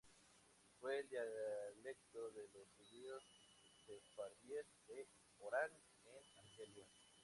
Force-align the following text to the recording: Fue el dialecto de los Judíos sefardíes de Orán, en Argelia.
Fue 0.79 0.97
el 0.97 1.07
dialecto 1.09 2.31
de 2.31 2.47
los 2.55 2.67
Judíos 2.75 3.23
sefardíes 3.85 4.65
de 4.87 5.07
Orán, 5.37 5.69
en 6.05 6.37
Argelia. 6.39 6.87